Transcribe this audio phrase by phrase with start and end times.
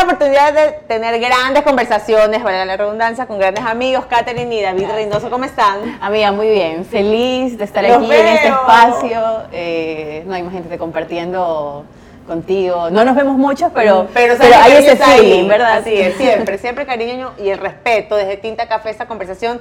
[0.00, 4.86] la oportunidad de tener grandes conversaciones, valga la redundancia, con grandes amigos, Catherine y David
[4.90, 5.28] Reynoso.
[5.28, 5.98] ¿Cómo están?
[6.00, 6.86] Amiga, muy bien.
[6.86, 8.60] Feliz de estar Los aquí en este veo.
[8.60, 9.22] espacio.
[9.52, 11.84] Eh, no, imagínate compartiendo
[12.26, 12.88] contigo.
[12.88, 15.78] No nos vemos mucho, pero, pero, pero, hay ese feeling, ¿verdad?
[15.78, 19.60] Así es, siempre, siempre cariño y el respeto desde Tinta Café, esta conversación.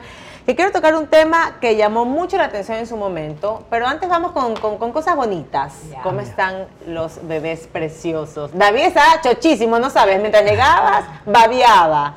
[0.49, 4.09] Que quiero tocar un tema que llamó mucho la atención en su momento, pero antes
[4.09, 5.73] vamos con, con- con cosas bonitas.
[6.01, 8.49] ¿Cómo están los bebés preciosos?
[8.57, 10.19] David estaba chochísimo, ¿no sabes?
[10.19, 12.15] Mientras llegabas, babiaba.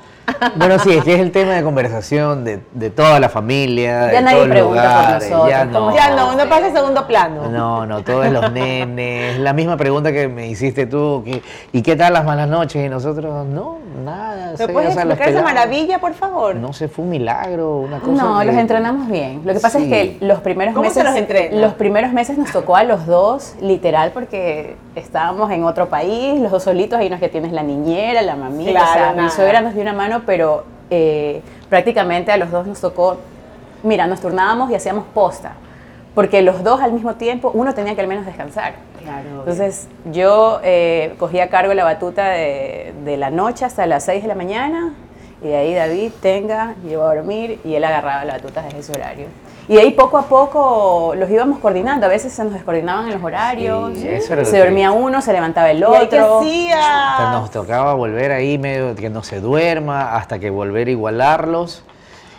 [0.56, 4.18] Bueno, sí, es que es el tema de conversación de, de toda la familia, Ya
[4.18, 6.72] de nadie todo el pregunta por nosotros, Ya ¿cómo no, Ya no, no pasa a
[6.72, 7.48] segundo plano.
[7.48, 9.38] no, no, todos los nenes.
[9.38, 12.84] La misma pregunta que me hiciste tú, que, ¿y qué tal las malas noches?
[12.84, 14.54] Y nosotros, no, nada.
[14.58, 16.54] ¿Me puedes o sea, explicar esa maravilla, por favor?
[16.56, 18.22] No sé, fue un milagro, una cosa.
[18.22, 19.42] No, que- los entrenamos bien.
[19.44, 19.84] Lo que pasa Sí.
[19.84, 21.60] es que los primeros ¿Cómo se meses los entrena?
[21.60, 26.50] los primeros meses nos tocó a los dos, literal, porque estábamos en otro país, los
[26.52, 29.22] dos solitos, ahí no es que tienes la niñera, la mamita, Claro, o sea, nada.
[29.22, 33.18] mi suegra nos dio una mano, pero eh, prácticamente a los dos nos tocó,
[33.82, 35.54] mira, nos turnábamos y hacíamos posta,
[36.14, 38.74] porque los dos al mismo tiempo, uno tenía que al menos descansar.
[39.02, 39.40] Claro.
[39.40, 44.22] Entonces yo eh, cogía a cargo la batuta de, de la noche hasta las 6
[44.22, 44.92] de la mañana
[45.42, 48.92] y de ahí David tenga, llevó a dormir y él agarraba la batuta desde ese
[48.92, 49.26] horario.
[49.68, 53.22] Y ahí poco a poco los íbamos coordinando, a veces se nos descoordinaban en los
[53.22, 56.20] horarios, Sí, eso era lo se que- dormía uno, se levantaba el ¿Y ahí qué
[56.20, 56.40] otro.
[56.40, 57.30] Hacía?
[57.32, 61.84] nos tocaba volver ahí medio que no se duerma hasta que volver a igualarlos.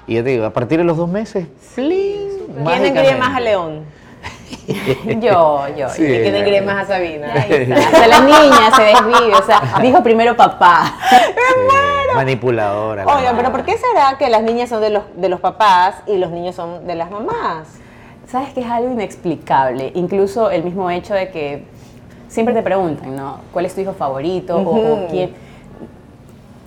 [0.05, 2.27] Y yo te digo, a partir de los dos meses, ¡flin!
[2.65, 3.83] ¿Quién engríe más a León?
[5.19, 5.89] Yo, yo.
[5.89, 6.03] Sí.
[6.03, 7.33] ¿Y engríe más a Sabina?
[7.33, 10.95] Hasta la niña se desvive, o sea, dijo primero papá.
[11.09, 11.15] Sí,
[12.15, 13.05] manipuladora.
[13.05, 13.51] la Oigan, pero.
[13.51, 16.55] ¿por qué será que las niñas son de los, de los papás y los niños
[16.55, 17.67] son de las mamás?
[18.27, 21.65] Sabes que es algo inexplicable, incluso el mismo hecho de que
[22.29, 23.39] siempre te preguntan, ¿no?
[23.51, 24.57] ¿Cuál es tu hijo favorito?
[24.57, 25.33] O- quién.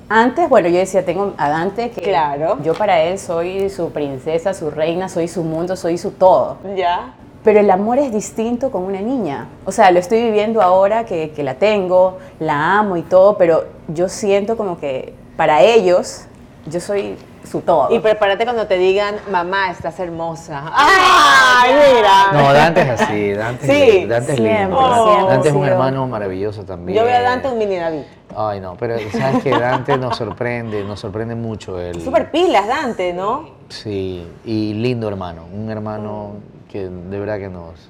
[0.09, 2.59] Antes, bueno, yo decía, tengo a Dante que Claro.
[2.63, 6.59] yo para él soy su princesa, su reina, soy su mundo, soy su todo.
[6.77, 7.13] Ya.
[7.47, 9.47] Pero el amor es distinto con una niña.
[9.65, 13.67] O sea, lo estoy viviendo ahora que, que la tengo, la amo y todo, pero
[13.87, 16.25] yo siento como que para ellos
[16.67, 17.17] yo soy
[17.49, 17.95] su todo.
[17.95, 20.61] Y prepárate cuando te digan, mamá, estás hermosa.
[20.75, 22.33] ¡Ay, mira!
[22.33, 25.05] No, Dante es así, Dante, Sí, es, Dante es siempre, lindo.
[25.05, 26.99] siempre Dante es un hermano maravilloso también.
[26.99, 28.03] Yo veo a Dante un mini David.
[28.37, 32.03] Ay, no, pero sabes que Dante nos sorprende, nos sorprende mucho él.
[32.03, 33.56] Súper pilas, Dante, ¿no?
[33.69, 36.35] Sí, y lindo hermano, un hermano
[36.71, 37.89] que de verdad que nos...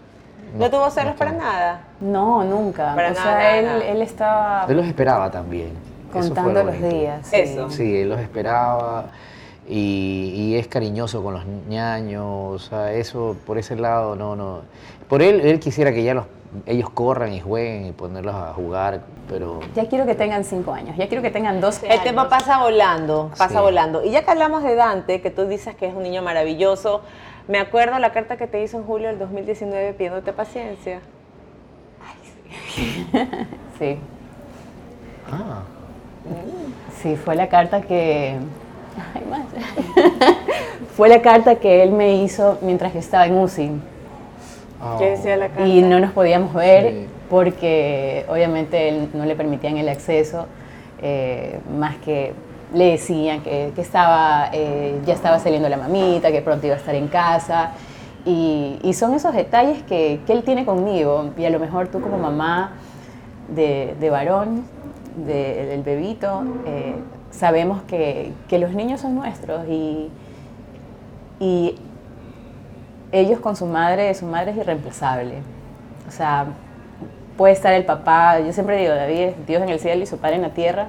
[0.59, 1.81] No tuvo celos para nada.
[2.01, 2.95] No, nunca.
[2.95, 3.85] Para o nada, sea, él, nada.
[3.85, 5.71] él estaba Él los esperaba también.
[6.13, 6.97] Contando lo los bonito.
[6.97, 7.27] días.
[7.27, 7.37] sí.
[7.37, 7.69] Eso.
[7.71, 9.07] Sí, él los esperaba
[9.69, 14.61] y, y es cariñoso con los ñaños, o sea, eso por ese lado no, no.
[15.09, 16.27] Por él, él quisiera que ya los,
[16.67, 20.97] ellos corran y jueguen y ponerlos a jugar, pero Ya quiero que tengan 5 años,
[20.97, 22.03] ya quiero que tengan 12 El años.
[22.05, 23.61] tiempo pasa volando, pasa Sí.
[23.61, 24.05] volando.
[24.05, 27.03] Y ya que hablamos de Dante, que tú dices que es un niño maravilloso,
[27.49, 31.01] me acuerdo la carta que te hizo en julio del 2019 pidiéndote paciencia.
[33.79, 33.99] Sí,
[35.31, 35.63] ah,
[37.03, 38.37] sí, fue la carta que...
[39.15, 39.43] Ay, más.
[40.97, 43.71] fue la carta que él me hizo mientras yo estaba en UCI.
[44.99, 45.67] ¿Qué decía la carta?
[45.67, 47.07] Y no nos podíamos ver Sí.
[47.29, 50.47] porque obviamente él no le permitían el acceso,
[51.03, 52.33] eh, más que
[52.75, 56.79] le decían que, que estaba, eh, ya estaba saliendo la mamita, que pronto iba a
[56.79, 57.73] estar en casa.
[58.25, 61.31] Y, y son esos detalles que, que él tiene conmigo.
[61.39, 62.73] Y a lo mejor tú como mamá
[63.55, 64.65] de, de varón,
[65.27, 66.95] de- del bebito, eh,
[67.31, 70.11] sabemos que, que los niños son nuestros y,
[71.39, 71.77] y
[73.13, 75.35] ellos con su madre, su madre es irreemplazable.
[76.09, 76.47] O sea,
[77.37, 80.19] puede estar el papá, yo siempre digo, David es Dios en el cielo y su
[80.19, 80.87] padre en la tierra,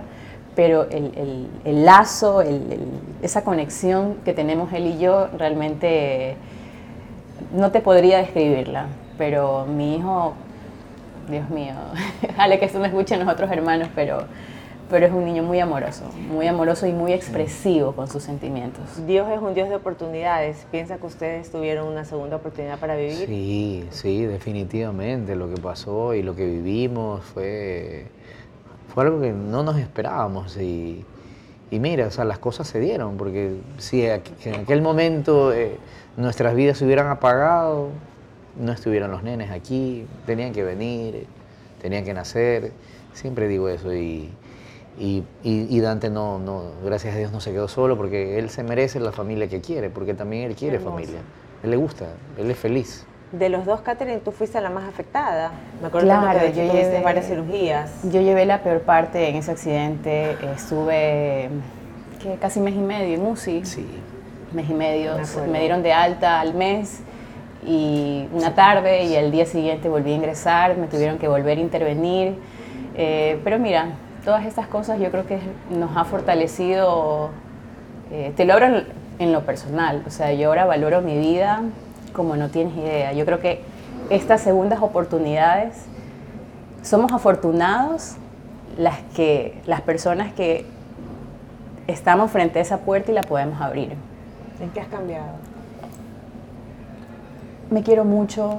[0.55, 2.79] pero el, el- lazo, el-
[3.21, 6.35] esa conexión que tenemos él y yo, realmente
[7.53, 8.87] no te podría describirla.
[9.17, 10.33] Pero mi hijo,
[11.29, 11.73] Dios mío,
[12.33, 14.23] ojalá que esto no escuchen los otros hermanos, pero,
[14.89, 19.05] pero es un niño muy amoroso, muy amoroso y muy expresivo con sus sentimientos.
[19.05, 20.65] Dios es un Dios de oportunidades.
[20.71, 23.27] ¿Piensa que ustedes tuvieron una segunda oportunidad para vivir?
[23.27, 25.35] Sí, sí, definitivamente.
[25.35, 28.05] Lo que pasó y lo que vivimos fue,
[28.93, 30.55] fue algo que no nos esperábamos.
[30.57, 31.03] Y,
[31.69, 35.77] y mira, o sea, las cosas se dieron, porque si en aquel momento eh,
[36.15, 37.89] nuestras vidas se hubieran apagado,
[38.57, 41.27] no estuvieran los nenes aquí, tenían que venir,
[41.81, 42.71] tenían que nacer.
[43.13, 43.93] Siempre digo eso.
[43.93, 44.29] Y,
[44.99, 48.49] y, y- y Dante no, no, gracias a Dios no se quedó solo porque él
[48.49, 50.95] se merece la familia que quiere, porque también él quiere Hermoso.
[50.95, 51.19] familia.
[51.63, 52.05] Él le gusta,
[52.37, 53.05] él es feliz.
[53.31, 55.51] De los dos, Catherine, tú fuiste la más afectada.
[55.81, 57.91] Me acuerdo Claro, que yo llevé- varias cirugías.
[58.03, 60.37] Yo llevé la peor parte en ese accidente.
[60.55, 61.49] Estuve
[62.21, 62.35] ¿qué?
[62.39, 63.65] casi mes y medio en UCI.
[63.65, 63.85] Sí.
[64.53, 65.11] Mes y medio.
[65.51, 67.01] Me dieron de alta al mes
[67.65, 70.77] y una tarde y al día siguiente volví a ingresar.
[70.77, 72.35] Me tuvieron que volver a intervenir.
[72.95, 73.89] Eh, pero mira,
[74.27, 75.39] todas estas cosas yo creo que
[75.69, 77.29] nos ha fortalecido.
[78.11, 78.83] eh, te lo hablo en,
[79.19, 80.03] en lo personal.
[80.05, 81.61] O sea, yo ahora valoro mi vida
[82.11, 83.13] como no tienes idea.
[83.13, 83.61] Yo creo que
[84.09, 85.85] estas segundas oportunidades
[86.83, 88.17] somos afortunados
[88.77, 90.65] las, que, las personas que
[91.87, 93.93] estamos frente a esa puerta y la podemos abrir.
[94.59, 95.37] ¿En qué has cambiado?
[97.71, 98.57] Me quiero mucho,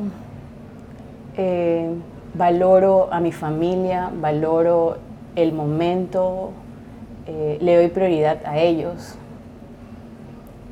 [1.36, 1.90] eh,
[2.32, 5.06] valoro a mi familia, valoro
[5.42, 6.50] el momento,
[7.26, 9.14] eh, le doy prioridad a ellos.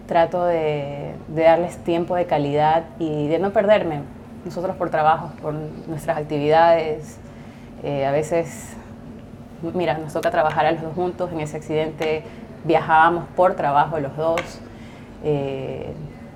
[0.07, 4.01] Trato de, darles tiempo de calidad y de no perderme.
[4.45, 7.19] Nosotros por trabajo, por nuestras actividades,
[7.83, 8.77] eh, a veces,
[9.75, 11.33] mira, nos toca trabajar a los dos juntos.
[11.33, 12.23] En ese accidente
[12.65, 14.61] viajábamos por trabajo los dos.
[15.25, 15.93] Eh,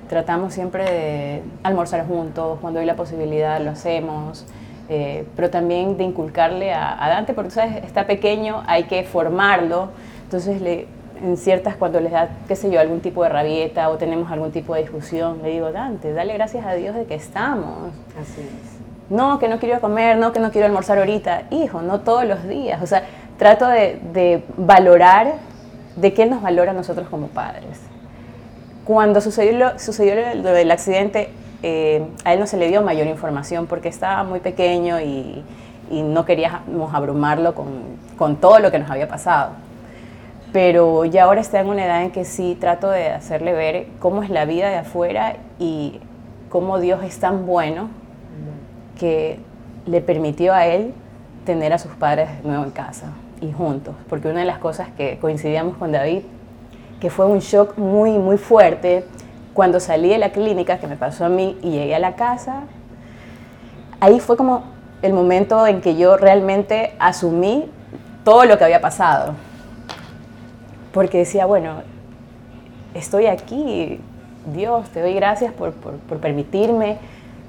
[0.08, 4.44] tratamos siempre de almorzar juntos, cuando hay la posibilidad lo hacemos,
[4.90, 9.88] eh, pero también de inculcarle a, a Dante, porque sabes, está pequeño, hay que formarlo,
[10.24, 10.86] entonces le,
[11.22, 14.52] en ciertas, cuando les da, qué sé yo, algún tipo de rabieta o tenemos algún
[14.52, 17.92] tipo de discusión, le digo, Dante, dale gracias a Dios de que estamos.
[18.20, 18.80] Así es.
[19.10, 21.42] No, que no quiero comer, no, que no quiero almorzar ahorita.
[21.50, 22.80] Hijo, no todos los días.
[22.82, 23.02] O sea,
[23.38, 25.34] trato de, de valorar,
[25.96, 27.80] de que Él nos valora a nosotros como padres.
[28.84, 31.30] Cuando sucedió lo, sucedió lo del accidente,
[31.62, 35.42] eh, a él no se le dio mayor información porque estaba muy pequeño y,
[35.90, 37.68] y no queríamos abrumarlo con,
[38.16, 39.52] con todo lo que nos había pasado.
[40.52, 44.22] Pero ya ahora está en una edad en que sí trato de hacerle ver cómo
[44.22, 46.00] es la vida de afuera y
[46.48, 47.88] cómo Dios es tan bueno
[48.98, 49.38] que
[49.86, 50.92] le permitió a él
[51.44, 53.94] tener a sus padres de nuevo en casa y juntos.
[54.08, 56.22] Porque una de las cosas que coincidíamos con David,
[57.00, 59.04] que fue un shock muy, muy fuerte,
[59.54, 62.62] cuando salí de la clínica, que me pasó a mí, y llegué a la casa,
[64.00, 64.64] ahí fue como
[65.02, 67.66] el momento en que yo realmente asumí
[68.24, 69.34] todo lo que había pasado.
[70.92, 71.82] Porque decía, bueno,
[72.94, 74.00] estoy aquí,
[74.52, 76.98] Dios, te doy gracias por, por- permitirme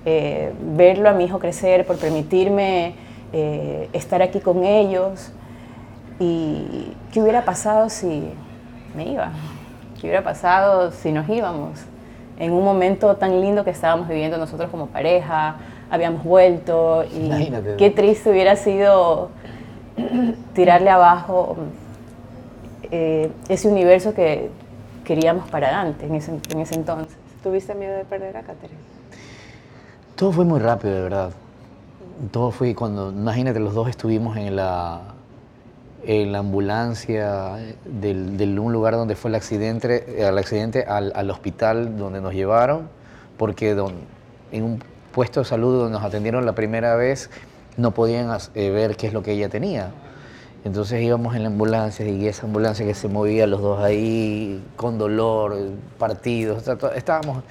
[0.05, 2.95] eh, verlo a mi hijo crecer, por permitirme
[3.33, 5.31] eh, estar aquí con ellos.
[6.19, 8.23] ¿Y qué hubiera pasado si
[8.95, 9.31] me iba?
[10.01, 11.77] ¿Qué hubiera pasado si nos íbamos?
[12.39, 15.57] En un momento tan lindo que estábamos viviendo nosotros como pareja,
[15.91, 17.75] habíamos vuelto y Imagínate.
[17.75, 19.29] qué triste hubiera sido
[20.55, 21.55] tirarle abajo
[22.89, 24.49] eh, ese universo que
[25.03, 27.15] queríamos para Dante en ese, en ese entonces.
[27.43, 28.79] ¿Tuviste miedo de perder a Catherine?
[30.15, 31.29] Todo fue muy rápido, de verdad.
[32.31, 35.01] Todo fue cuando, imagínate, los dos estuvimos en la,
[36.03, 41.29] en la ambulancia del, del un lugar donde fue el accidente, el accidente al, al
[41.29, 42.89] hospital donde nos llevaron,
[43.37, 43.95] porque don-
[44.51, 47.29] en un puesto de salud donde nos atendieron la primera vez
[47.77, 49.91] no podían eh, ver qué es lo que ella tenía.
[50.63, 54.97] Entonces íbamos en la ambulancia y esa ambulancia que se movía los dos ahí con
[54.97, 56.63] dolor, eh, partidos,
[56.95, 57.43] estábamos,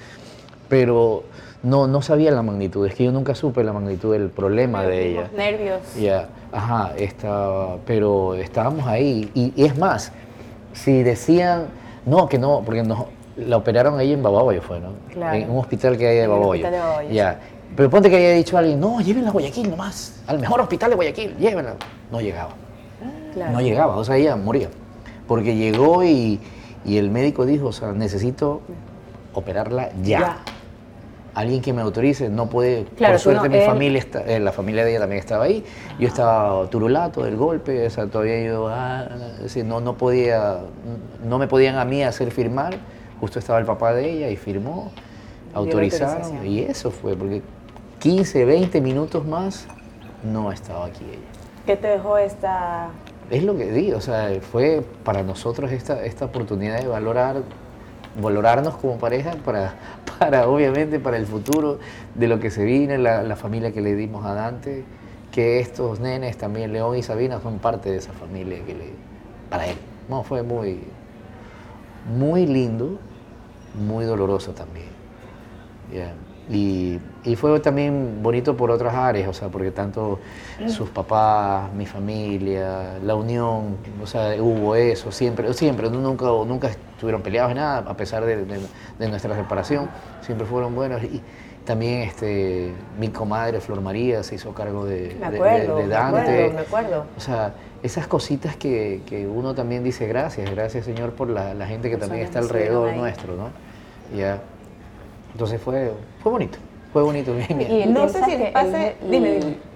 [0.69, 1.23] pero
[1.63, 5.09] no, no sabía la magnitud, es que yo nunca supe la magnitud del problema de
[5.11, 5.21] ella.
[5.21, 5.79] Los nervios.
[5.99, 9.29] Ya, ajá, estaba, pero estábamos ahí.
[9.35, 10.11] Y, y es más,
[10.73, 11.67] si decían,
[12.05, 13.05] no, que no, porque nos,
[13.37, 14.93] la operaron ahí en Babahoyo fue, ¿no?
[15.13, 15.37] Claro.
[15.37, 16.49] En un hospital que hay de Babahoyo.
[16.49, 17.39] hospital de Babahoyo, Ya.
[17.75, 20.95] Pero ponte que haya dicho alguien, no, llévenla a Guayaquil nomás, al mejor hospital de
[20.97, 21.75] Guayaquil, llévenla.
[22.11, 22.51] No llegaba.
[23.33, 23.51] Claro.
[23.53, 24.67] No llegaba, o sea, ella moría.
[25.25, 26.39] Porque llegó y,
[26.83, 28.61] y el médico dijo, o sea, necesito
[29.33, 30.19] operarla ya.
[30.19, 30.37] Ya.
[31.33, 32.83] Alguien que me autorice, no puede.
[32.97, 35.45] Claro, Por suerte no- mi él- familia, está- eh, la familia de ella también estaba
[35.45, 35.63] ahí.
[35.97, 39.07] Yo estaba turulato del golpe, o sea, todavía yo, ah,
[39.41, 40.59] decir, no, no podía,
[41.23, 42.75] no me podían a mí hacer firmar.
[43.21, 44.91] Justo estaba el papá de ella y firmó,
[45.53, 46.45] la autorizaron.
[46.45, 47.41] Y eso fue, porque
[47.99, 49.67] 15, 20 minutos más
[50.23, 51.19] no estaba aquí ella.
[51.65, 52.89] ¿Qué te dejó esta
[53.29, 57.37] Es lo que digo, o sea, fue para nosotros esta, esta oportunidad de valorar,
[58.19, 59.75] valorarnos como pareja para,
[60.19, 61.79] para, obviamente, para el futuro
[62.15, 64.83] de lo que se viene, la, familia que le dimos a Dante,
[65.31, 68.89] que estos nenes también, León y Sabina, son parte de esa familia que le,
[69.49, 69.77] para él.
[70.09, 70.81] No, fue muy,
[72.17, 72.99] muy lindo,
[73.73, 74.87] muy doloroso también.
[75.93, 76.13] Ya.
[76.49, 80.19] Y, y fue también bonito por otras áreas, o sea, porque tanto
[80.67, 87.21] sus papás, mi familia, la unión, o sea, hubo eso, siempre, siempre, nunca, nunca estuvieron
[87.21, 88.59] peleados en nada, a pesar de, de-
[88.99, 89.87] de nuestra separación,
[90.21, 91.01] siempre fueron buenos.
[91.03, 91.21] Y,
[91.63, 95.87] También este, mi comadre Flor María se hizo cargo de, Me de- acuerdo, de- de
[95.87, 96.19] me Dante.
[96.45, 97.05] acuerdo, me acuerdo.
[97.15, 101.67] O sea, esas cositas que, que uno también dice gracias, gracias Señor por la, la
[101.67, 103.49] gente que también está alrededor nuestro, ¿no?
[104.17, 104.41] Ya.
[105.33, 106.57] Entonces fue, fue bonito,
[106.93, 107.33] fue bonito.
[107.35, 107.71] bien, bien.
[107.71, 109.71] Y el- No sé ¿sabes si les pase- El- dime, dime.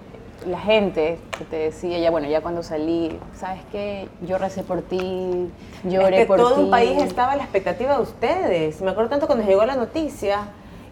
[0.46, 4.06] La gente que te decía, ya bueno, ya cuando salí, ¿sabes qué?
[4.20, 5.50] Yo recé por ti,
[5.82, 6.60] lloré es que por todo ti.
[6.62, 8.80] un país estaba a la expectativa de ustedes.
[8.80, 10.42] Me acuerdo tanto cuando llegó la noticia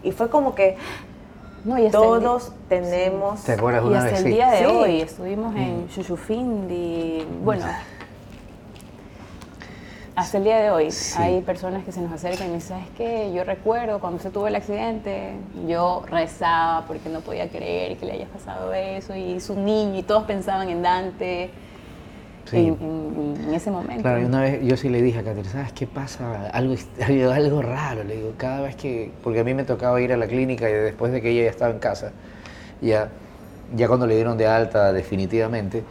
[0.02, 0.76] y fue como que
[1.64, 3.42] No, y hasta el di- todos tenemos...
[3.44, 4.18] ¿Te acuerdas Y una hasta vez?
[4.20, 4.32] el Sí.
[4.32, 4.64] día de Sí.
[4.64, 7.64] hoy estuvimos en Chuchufindi, bueno,
[10.16, 11.20] hasta el día de hoy Sí.
[11.20, 13.32] hay personas que se nos acercan y me dicen, ¿sabes qué?
[13.34, 15.32] Yo recuerdo cuando se tuvo el accidente,
[15.66, 20.02] yo rezaba porque no podía creer que le haya pasado eso y su niño y
[20.04, 21.50] todos pensaban en Dante
[22.46, 22.58] Sí.
[22.58, 24.02] en, en- en ese momento.
[24.02, 26.48] Claro, y una vez yo sí le dije a Catherine, ¿sabes qué pasa?
[26.50, 30.12] Algo, algo, algo raro, le digo, cada vez que, porque a mí me tocaba ir
[30.12, 32.12] a la clínica y después de que ella ya estaba en casa,
[32.82, 33.08] ya,
[33.74, 35.82] ya cuando le dieron de alta definitivamente,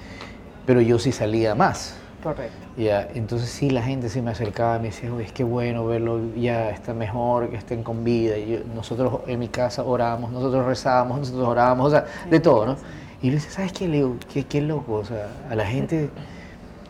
[0.68, 1.98] pero yo sí salía más.
[2.24, 2.56] Correcto.
[2.78, 5.86] Ya, entonces sí, la gente se me acercaba y me decía, "Oye, es que bueno
[5.86, 8.38] verlo, ya está mejor, que estén con vida.
[8.38, 12.66] Y yo- nosotros en mi casa orábamos, nosotros rezábamos, nosotros orábamos, o sea, de todo,
[12.66, 12.78] ¿no?
[13.22, 14.16] Y yo le decía, ¿sabes qué, Leo?
[14.34, 16.10] Qué, qué loco, o sea, a la gente...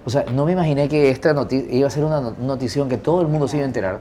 [0.06, 2.98] O sea, no me imaginé que esta noti- iba a ser una no- notición que
[2.98, 4.00] todo el mundo se iba a enterar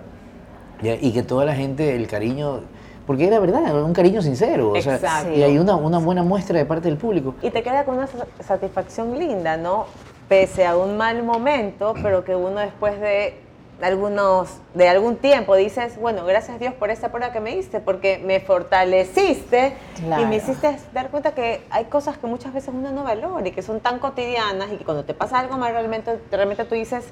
[0.83, 2.61] ya, y que toda la gente, el cariño...
[3.07, 4.73] Porque era verdad, un cariño sincero.
[4.73, 4.99] O sea,
[5.35, 7.35] y hay una, una buena muestra de parte del público.
[7.43, 9.87] Y te queda con una sa- satisfacción linda, ¿no?
[10.33, 13.35] Pese a un mal momento, pero que uno después de
[13.83, 17.81] algunos, de algún tiempo dices, bueno, gracias a Dios por esta prueba que me diste,
[17.81, 20.27] porque me fortaleciste y Claro.
[20.29, 23.61] me hiciste dar cuenta que hay cosas que muchas veces uno no valora y que
[23.61, 27.05] son tan cotidianas y que cuando te pasa algo mal realmente, realmente tú dices,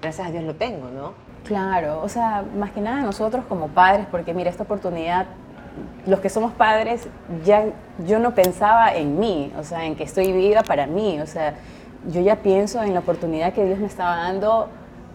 [0.00, 1.12] gracias a Dios lo tengo, ¿no?
[1.44, 5.26] Claro, o sea, más que nada nosotros como padres, porque mira, esta oportunidad,
[6.06, 7.06] los que somos padres,
[7.44, 7.66] ya
[8.06, 11.52] yo no pensaba en mí, o sea, en que estoy viva para mí, o sea,
[12.08, 14.68] yo ya pienso en la oportunidad que Dios me estaba dando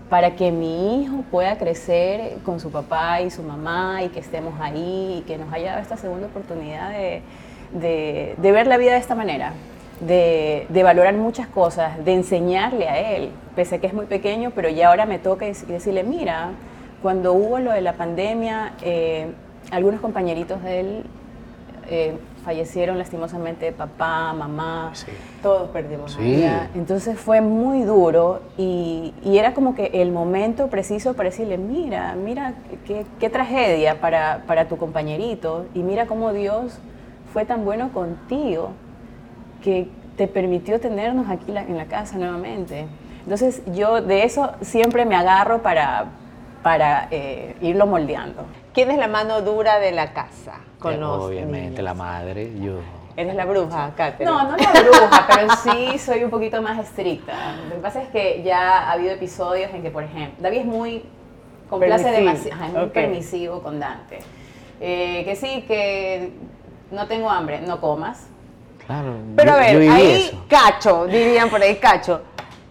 [0.10, 4.54] para que mi hijo pueda crecer con su papá y su mamá y que estemos
[4.62, 7.22] ahí y que nos haya dado esta segunda oportunidad de,
[7.74, 9.52] de- ver la vida de esta manera,
[10.00, 14.52] de, de valorar muchas cosas, de enseñarle a él, pese a que es muy pequeño,
[14.56, 16.52] pero ya ahora me toca dec- decirle, mira,
[17.02, 19.28] cuando hubo lo de la pandemia, eh,
[19.72, 21.04] algunos compañeritos de él
[21.90, 22.18] eh,
[22.52, 24.92] fallecieron lastimosamente, papá, mamá.
[24.94, 25.12] Sí.
[25.44, 26.14] Todos perdimos.
[26.14, 26.40] Sí.
[26.40, 31.58] Ya, Entonces fue muy duro y, y era como que el momento preciso para decirle,
[31.58, 32.54] mira, mira
[32.86, 36.80] qué, qué tragedia para, para tu compañerito y mira cómo Dios
[37.34, 38.70] fue tan bueno contigo
[39.62, 42.88] que te permitió tenernos aquí la- en la casa nuevamente.
[43.24, 46.06] Entonces yo de eso siempre me agarro para,
[46.64, 48.46] para eh, irlo moldeando.
[48.74, 51.84] ¿Quién es la mano dura de la casa con Ya, los Obviamente, niños?
[51.84, 52.80] la madre, yo...
[53.16, 54.30] Eres la bruja, Katherine.
[54.32, 57.34] No, no la bruja, pero sí soy un poquito más estricta.
[57.68, 60.66] Lo que pasa es que ya ha habido episodios en que, por ejemplo, David es
[60.66, 61.04] muy,
[61.68, 62.92] complace Permisivo, demasiado, es muy ok.
[62.92, 64.20] permisivo con Dante.
[64.80, 66.32] Eh, que sí, que
[66.92, 68.28] no tengo hambre, no comas.
[68.86, 70.46] Claro, Pero yo- a ver, ahí eso.
[70.48, 72.22] cacho, dirían por ahí cacho.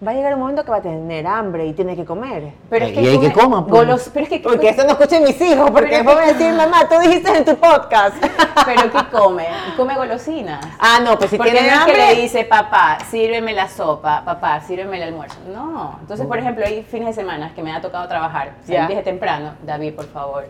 [0.07, 2.53] Va a llegar un momento que va a tener hambre y tiene que comer.
[2.71, 4.11] Pero Ay, y hay que come coman, pues.
[4.13, 6.55] pero es que Porque eso no escuchen mis hijos, porque después van a que- decir,
[6.55, 8.15] mamá, tú dijiste en tu podcast.
[8.65, 9.47] pero ¿qué come?
[9.77, 10.65] Come golosinas.
[10.79, 11.95] ah, no, pues si Porque tiene no es hambre.
[11.97, 15.39] que le dice, papá, sírveme la sopa, papá, sírveme el almuerzo.
[15.53, 15.97] No.
[16.03, 18.83] Entonces, por ejemplo, hay fines de semana que me ha tocado trabajar, Ya.
[18.83, 20.47] salir desde temprano, David, por favor,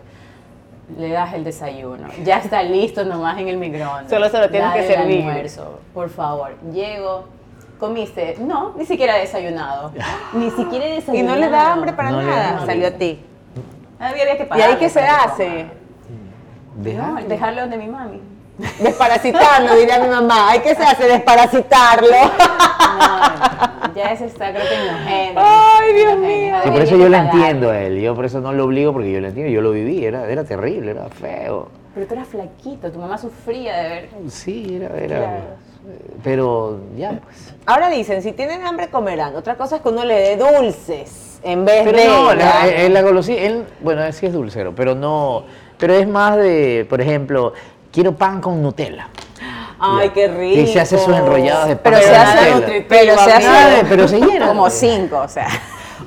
[0.97, 2.07] le das el desayuno.
[2.23, 4.09] Ya está listo nomás en el microondas.
[4.09, 5.19] Solo se lo tienes que el servir.
[5.27, 6.55] almuerzo, por favor.
[6.71, 7.25] Llego,
[7.79, 8.35] comiste.
[8.39, 9.91] No, ni siquiera he desayunado.
[10.33, 11.35] Ni siquiera he y desayunado.
[11.35, 12.65] no le da hambre para No nada.
[12.65, 13.19] Salió a ti.
[13.99, 15.47] Había, había que ¿Y ahí qué se que hace?
[15.47, 16.83] coma.
[16.83, 18.21] Dejar- No, dejarlo donde mi mami.
[18.79, 20.49] Desparasitarlo, diría mi mamá.
[20.49, 21.05] ¿Ay qué se hace?
[21.07, 22.07] Desparasitarlo.
[22.09, 25.35] No, ya ese está creo que en los genes.
[25.37, 26.55] Ay, Dios mío.
[26.63, 28.01] Sí, por eso hay que yo lo entiendo a él.
[28.01, 29.51] Yo por eso no lo obligo porque yo lo entiendo.
[29.51, 31.69] Yo lo viví, era, era terrible, era feo.
[31.97, 34.09] Pero tú eras flaquito, tu mamá sufría de ver.
[34.29, 35.17] Sí, era, era.
[35.17, 35.43] Claro.
[36.23, 37.55] Pero ya, pues.
[37.65, 39.35] Ahora dicen, si tienen hambre comerán.
[39.35, 42.05] Otra cosa es que uno le dé dulces en vez Pero de...
[42.05, 42.67] no, la, ¿verdad?
[42.69, 45.45] él, la golosina, él, bueno, él sí es dulcero, pero no.
[45.79, 47.53] Pero es más de, por ejemplo,
[47.91, 49.09] quiero pan con Nutella.
[49.79, 50.61] Ay, qué rico.
[50.61, 52.55] Y se hace sus enrollados de pan Pero con se hace Nutella.
[52.59, 53.85] nutritivo, Pero se hace.
[53.89, 54.47] Pero se llena.
[54.49, 55.47] Como cinco, o sea.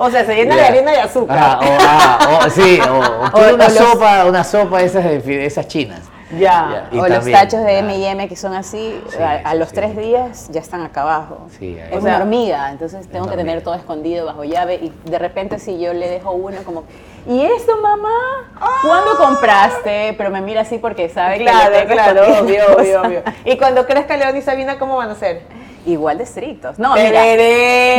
[0.02, 0.66] O sea, se llena de Ya.
[0.69, 1.38] harina y azúcar.
[1.38, 5.19] Ah, o, ah, o- sí, o, o una los- sopa, una sopa de esas, de
[5.21, 6.00] de esas chinas.
[6.38, 6.88] Ya.
[6.92, 7.78] O los también, tachos de.
[7.80, 9.75] M&M que son así, Sí, a, a los sí.
[9.75, 11.49] tres días ya están acá abajo.
[11.59, 14.76] Sí, es O sea, una hormiga, entonces tengo una que tener todo escondido bajo llave
[14.76, 16.85] y de repente si yo le dejo uno como,
[17.26, 18.09] ¿y esto mamá?
[18.83, 20.14] ¿Cuándo compraste?
[20.16, 23.23] Pero me mira así porque sabe que Claro, le tengo claro, obvio, obvio, obvio.
[23.45, 25.42] Y cuando crezca León y Sabina, ¿cómo van a ser?
[25.87, 26.79] Igual de estrictos.
[26.79, 27.23] No, mira.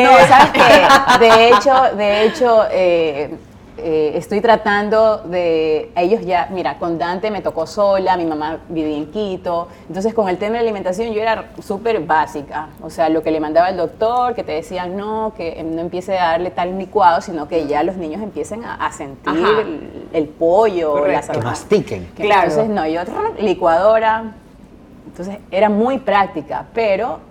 [0.04, 1.26] No, ¿sabes qué?
[1.26, 3.36] De hecho, de hecho eh,
[3.78, 5.92] eh, estoy tratando de...
[5.96, 9.68] Ellos ya, mira, con Dante me tocó sola, mi mamá vivía en Quito.
[9.88, 12.68] Entonces, con el tema de la alimentación yo era súper básica.
[12.84, 16.18] O sea, lo que le mandaba el doctor, que te decían, no, que no empiece
[16.20, 20.28] a darle tal licuado, sino que ya los niños empiecen a, a sentir el, el
[20.28, 21.34] pollo, Correcto.
[21.34, 22.12] las Que mastiquen.
[22.16, 22.50] que Claro.
[22.50, 23.02] Entonces, no, yo
[23.40, 24.34] licuadora.
[25.08, 27.31] Entonces, era muy práctica, pero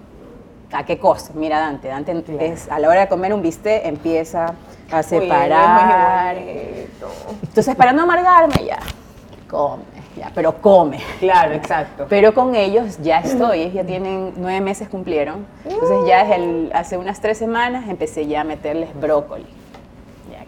[0.73, 1.33] ¿a qué costo?
[1.35, 4.55] Mira, Dante, Dante es, a la hora de comer un bistec empieza
[4.91, 6.37] a separar.
[6.37, 6.87] Uy.
[7.43, 8.79] Entonces, para no amargarme, ya,
[9.49, 9.83] come,
[10.17, 11.01] ya, pero come.
[11.19, 12.07] Claro, exacto.
[12.09, 15.47] Pero con ellos ya estoy, ya tienen nueve meses cumplieron.
[15.65, 19.60] Entonces ya el, hace unas tres semanas empecé ya a meterles brócoli.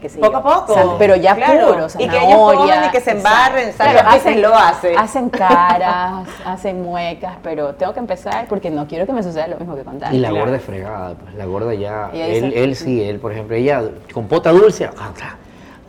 [0.03, 0.39] Qué sé Poco yo.
[0.39, 0.75] a poco.
[0.75, 1.69] San- pero ya Claro.
[1.75, 4.03] puro, Y que ellos coman y que se embarren, ¿sabes?
[4.05, 4.97] A veces lo hace.
[4.97, 9.57] Hacen caras, hacen muecas, pero tengo que empezar porque no quiero que me suceda lo
[9.59, 10.17] mismo que con Dani.
[10.17, 10.45] Y la Claro.
[10.47, 12.11] gorda es fregada, pues la gorda ya.
[12.13, 13.81] Él, dice- él sí, él, por ejemplo, ella
[14.13, 14.91] compota dulce,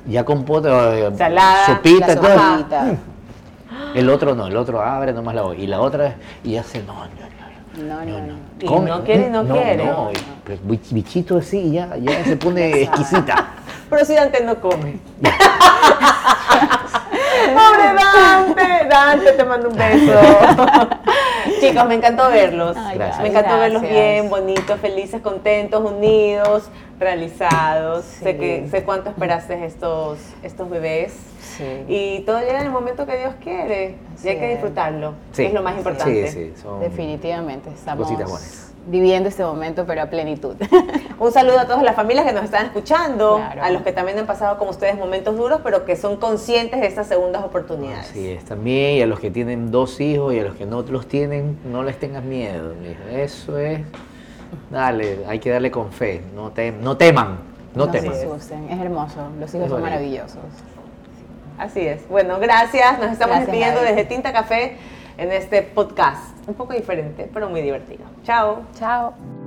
[0.06, 2.38] ya compota eh, Salada, sopita, todo.
[2.38, 2.86] sopita.
[3.96, 5.56] El otro no, el otro abre nomás la boca.
[5.56, 8.20] Y la otra es, y hace no, no, No, no.
[8.20, 8.34] no, no.
[8.60, 9.86] Y no quiere y no quiere.
[9.86, 10.12] No,
[10.44, 13.48] pues, bich- bichito así, ya, ya se pone exquisita.
[13.94, 14.98] Pero si Dante no come.
[17.54, 18.88] ¡Pobre Dante!
[18.90, 20.20] Dante, te mando un beso.
[21.60, 22.76] Chicos, me encantó verlos.
[22.76, 23.22] Ay, Gracias.
[23.22, 28.04] Me encantó verlos bien, bonitos, felices, contentos, unidos, realizados.
[28.06, 28.24] Sí.
[28.24, 31.14] Sé que sé cuánto esperaste estos, estos bebés.
[31.56, 31.86] Sí.
[31.88, 34.00] Y todo llega en el momento que Dios quiere.
[34.16, 35.14] Así y hay que disfrutarlo.
[35.34, 35.46] Sí.
[35.46, 36.28] Es lo más importante.
[36.30, 38.73] Sí, sí, son Definitivamente estamos cositas buenas.
[38.86, 40.56] Viviendo este momento, pero a plenitud.
[41.20, 43.64] Un saludo a todas las familias que nos están escuchando, Claro.
[43.64, 46.88] a los que también han pasado como ustedes momentos duros, pero que son conscientes de
[46.88, 48.10] estas segundas oportunidades.
[48.10, 50.82] Así es, también, y a los que tienen dos hijos y a los que no
[50.82, 52.74] los tienen, no les tengas miedo.
[53.12, 53.80] Eso es,
[54.70, 57.38] dale, hay que darle con fe, no, tem- no teman,
[57.76, 58.14] no, No teman.
[58.14, 59.16] se asusten, es hermoso.
[59.40, 60.38] Los hijos Es son maravillosos.
[61.58, 62.08] Así es.
[62.10, 62.98] Bueno, gracias.
[63.00, 64.76] Nos estamos Gracias, despidiendo desde Tinta Café
[65.18, 66.36] en este podcast.
[66.48, 68.06] Un poco diferente, pero muy divertido.
[68.24, 68.64] Chao.
[68.78, 69.43] Chao.